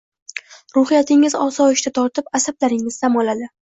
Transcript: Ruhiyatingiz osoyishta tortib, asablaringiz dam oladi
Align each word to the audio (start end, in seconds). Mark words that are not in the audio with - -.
Ruhiyatingiz 0.77 1.37
osoyishta 1.47 1.93
tortib, 1.99 2.33
asablaringiz 2.41 2.99
dam 3.05 3.21
oladi 3.23 3.51